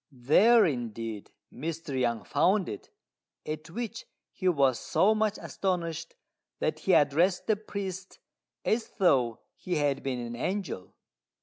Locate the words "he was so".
4.31-5.13